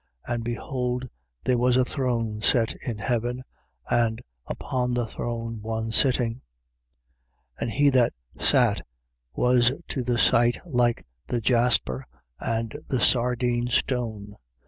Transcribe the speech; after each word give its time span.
And 0.25 0.43
behold, 0.43 1.07
there 1.43 1.59
was 1.59 1.77
a 1.77 1.85
throne 1.85 2.41
set 2.41 2.73
in 2.87 2.97
heaven, 2.97 3.43
and 3.87 4.19
upon 4.47 4.95
the 4.95 5.05
throne 5.05 5.61
one 5.61 5.91
sitting. 5.91 6.37
4:3. 7.59 7.59
And 7.59 7.69
he 7.69 7.89
that 7.91 8.13
sat 8.39 8.81
was 9.35 9.71
to 9.89 10.01
the 10.03 10.17
sight 10.17 10.59
like 10.65 11.05
the 11.27 11.39
jasper 11.39 12.07
and 12.39 12.75
the 12.87 12.99
sardine 12.99 13.67
stone. 13.67 14.37